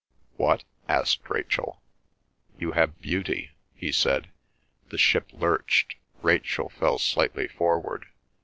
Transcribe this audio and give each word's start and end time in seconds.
"What?" 0.35 0.63
asked 0.89 1.29
Rachel. 1.29 1.79
"You 2.57 2.71
have 2.71 3.01
beauty," 3.01 3.51
he 3.75 3.91
said. 3.91 4.31
The 4.89 4.97
ship 4.97 5.29
lurched. 5.31 5.93
Rachel 6.23 6.69
fell 6.69 6.97
slightly 6.97 7.47
forward. 7.47 8.07